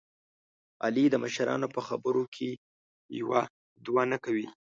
[0.83, 2.49] علي د مشرانو په خبره کې
[3.19, 3.41] یوه
[3.85, 4.47] دوه نه کوي.